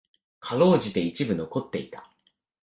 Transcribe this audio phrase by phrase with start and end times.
[0.39, 2.09] 辛うじて一部残っていた。